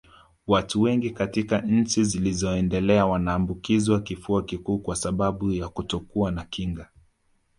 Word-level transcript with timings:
Watu 0.47 0.81
wengi 0.81 1.09
katika 1.09 1.61
nchi 1.61 2.03
zilizoendelea 2.03 3.05
wanaambukizwa 3.05 4.01
kifua 4.01 4.43
kikuu 4.43 4.77
kwa 4.79 4.95
sababu 4.95 5.51
ya 5.51 5.69
kutokuwa 5.69 6.31
na 6.31 6.45
kinga 6.45 6.89